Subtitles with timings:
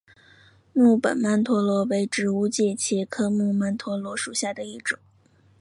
[0.73, 4.97] 木本曼陀罗为植物界茄科木曼陀罗属下的一种。